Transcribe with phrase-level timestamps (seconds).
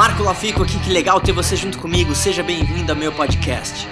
[0.00, 2.14] Marco Lafico aqui, que legal ter você junto comigo.
[2.14, 3.86] Seja bem-vindo ao meu podcast.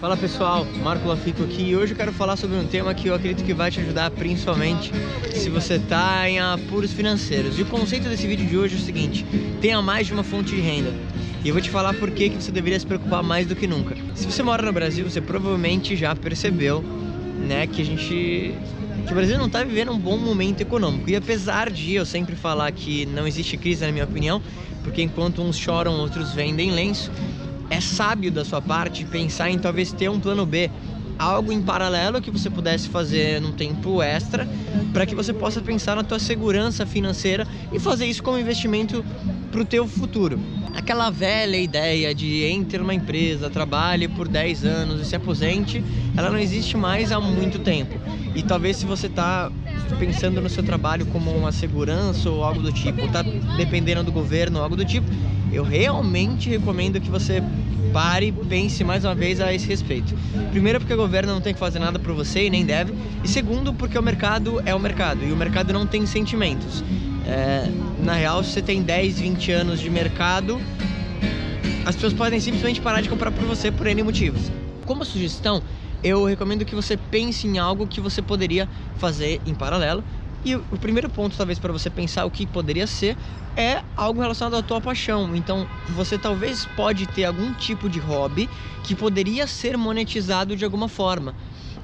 [0.00, 3.14] Fala pessoal, Marco Lafico aqui e hoje eu quero falar sobre um tema que eu
[3.14, 4.90] acredito que vai te ajudar principalmente
[5.34, 7.58] se você está em apuros financeiros.
[7.58, 9.26] E o conceito desse vídeo de hoje é o seguinte:
[9.60, 10.94] tenha mais de uma fonte de renda.
[11.44, 13.94] E eu vou te falar por que você deveria se preocupar mais do que nunca.
[14.14, 16.82] Se você mora no Brasil, você provavelmente já percebeu
[17.34, 18.54] né, que a gente
[19.06, 21.10] que o Brasil não está vivendo um bom momento econômico.
[21.10, 24.40] E apesar de eu sempre falar que não existe crise, na minha opinião,
[24.82, 27.10] porque enquanto uns choram, outros vendem lenço,
[27.68, 30.70] é sábio da sua parte pensar em talvez ter um plano B,
[31.18, 34.48] algo em paralelo que você pudesse fazer num tempo extra,
[34.92, 39.04] para que você possa pensar na tua segurança financeira e fazer isso como investimento
[39.50, 40.38] para o teu futuro.
[40.74, 45.82] Aquela velha ideia de entre numa empresa, trabalhe por 10 anos e se aposente,
[46.16, 47.94] ela não existe mais há muito tempo.
[48.34, 49.52] E talvez se você está
[49.98, 53.22] pensando no seu trabalho como uma segurança ou algo do tipo, está
[53.56, 55.06] dependendo do governo ou algo do tipo,
[55.52, 57.40] eu realmente recomendo que você
[57.92, 60.16] pare e pense mais uma vez a esse respeito.
[60.50, 62.92] Primeiro, porque o governo não tem que fazer nada por você e nem deve.
[63.22, 66.82] E segundo, porque o mercado é o mercado e o mercado não tem sentimentos.
[67.26, 67.68] É,
[68.02, 70.60] na real, se você tem 10, 20 anos de mercado,
[71.86, 74.50] as pessoas podem simplesmente parar de comprar por você por N motivos.
[74.84, 75.62] Como sugestão,
[76.02, 80.04] eu recomendo que você pense em algo que você poderia fazer em paralelo
[80.44, 83.16] e o primeiro ponto, talvez, para você pensar o que poderia ser
[83.56, 85.34] é algo relacionado à tua paixão.
[85.34, 88.50] Então, você talvez pode ter algum tipo de hobby
[88.82, 91.34] que poderia ser monetizado de alguma forma.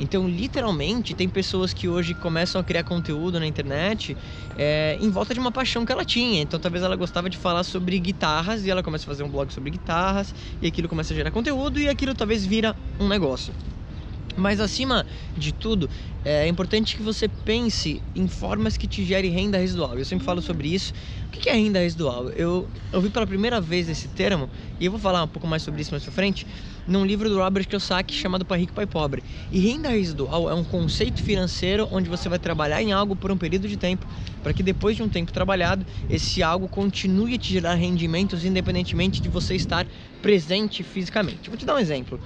[0.00, 4.16] Então, literalmente, tem pessoas que hoje começam a criar conteúdo na internet
[4.56, 6.40] é, em volta de uma paixão que ela tinha.
[6.40, 9.52] Então, talvez ela gostava de falar sobre guitarras e ela começa a fazer um blog
[9.52, 13.54] sobre guitarras e aquilo começa a gerar conteúdo e aquilo talvez vira um negócio.
[14.36, 15.04] Mas acima
[15.36, 15.90] de tudo,
[16.24, 19.98] é importante que você pense em formas que te gerem renda residual.
[19.98, 20.92] Eu sempre falo sobre isso.
[21.26, 22.30] O que é renda residual?
[22.30, 24.48] Eu ouvi pela primeira vez esse termo,
[24.78, 26.46] e eu vou falar um pouco mais sobre isso mais pra frente,
[26.86, 29.22] num livro do Robert Kiyosaki chamado Pai Rico, Pai Pobre.
[29.50, 33.36] E renda residual é um conceito financeiro onde você vai trabalhar em algo por um
[33.36, 34.06] período de tempo,
[34.42, 39.20] para que depois de um tempo trabalhado, esse algo continue a te gerar rendimentos independentemente
[39.20, 39.86] de você estar
[40.22, 41.48] presente fisicamente.
[41.48, 42.20] Vou te dar um exemplo.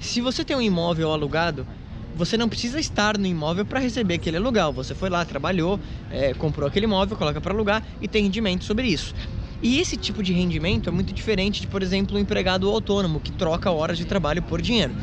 [0.00, 1.66] Se você tem um imóvel alugado,
[2.14, 4.72] você não precisa estar no imóvel para receber aquele aluguel.
[4.72, 5.78] Você foi lá, trabalhou,
[6.10, 9.14] é, comprou aquele imóvel, coloca para alugar e tem rendimento sobre isso.
[9.62, 13.30] E esse tipo de rendimento é muito diferente de, por exemplo, um empregado autônomo que
[13.30, 14.94] troca horas de trabalho por dinheiro.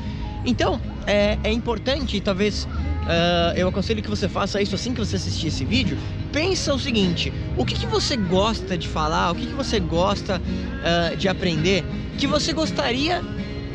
[0.45, 5.16] Então, é, é importante, talvez uh, eu aconselho que você faça isso assim que você
[5.16, 5.97] assistir esse vídeo.
[6.31, 10.41] Pensa o seguinte: o que, que você gosta de falar, o que, que você gosta
[10.41, 11.84] uh, de aprender,
[12.18, 13.22] que você gostaria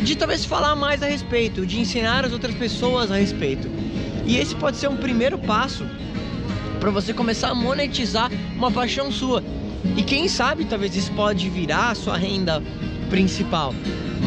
[0.01, 3.69] de talvez falar mais a respeito, de ensinar as outras pessoas a respeito.
[4.27, 5.87] E esse pode ser um primeiro passo
[6.81, 9.43] para você começar a monetizar uma paixão sua.
[9.97, 12.63] E quem sabe talvez isso pode virar a sua renda
[13.11, 13.75] principal.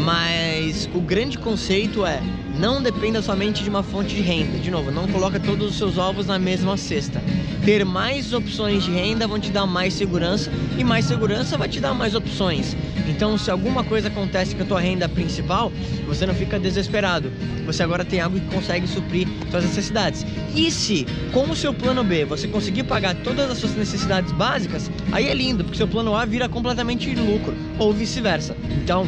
[0.03, 2.21] Mas o grande conceito é
[2.59, 4.57] não dependa somente de uma fonte de renda.
[4.59, 7.21] De novo, não coloca todos os seus ovos na mesma cesta.
[7.63, 11.79] Ter mais opções de renda vão te dar mais segurança e mais segurança vai te
[11.79, 12.75] dar mais opções.
[13.07, 15.71] Então, se alguma coisa acontece com a tua renda principal,
[16.07, 17.31] você não fica desesperado.
[17.66, 20.25] Você agora tem algo que consegue suprir suas necessidades.
[20.55, 24.89] E se, com o seu plano B, você conseguir pagar todas as suas necessidades básicas,
[25.11, 28.55] aí é lindo, porque seu plano A vira completamente lucro, ou vice-versa.
[28.83, 29.07] Então,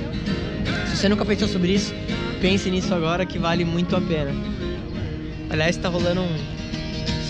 [0.88, 1.94] se você nunca pensou sobre isso,
[2.42, 4.31] pense nisso agora que vale muito a pena.
[5.50, 6.38] Aliás, tá rolando um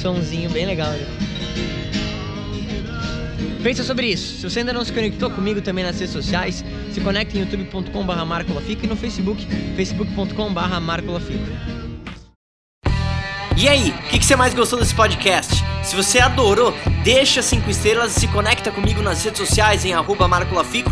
[0.02, 1.06] sonzinho bem legal, né?
[3.64, 4.38] Pensa sobre isso.
[4.38, 8.26] Se você ainda não se conectou comigo também nas redes sociais, se conecte em youtube.com.br
[8.26, 11.46] marcolafico e no Facebook, facebook.com.br marcolafico.
[13.58, 15.56] E aí, o que, que, você mais gostou desse podcast?
[15.84, 16.74] Se você adorou,
[17.04, 20.92] deixa 5 estrelas e se conecta comigo nas redes sociais em arroba marcolafico